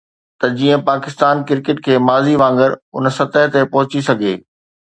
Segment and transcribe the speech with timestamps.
[0.39, 4.33] ته جيئن پاڪستان ڪرڪيٽ کي ماضي وانگر ان سطح تي پهچي سگهي